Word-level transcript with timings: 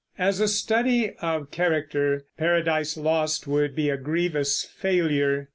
As 0.17 0.39
a 0.39 0.47
study 0.47 1.11
of 1.21 1.51
character 1.51 2.25
Paradise 2.35 2.97
Lost 2.97 3.45
would 3.45 3.75
be 3.75 3.91
a 3.91 3.97
grievous 3.97 4.63
failure. 4.65 5.49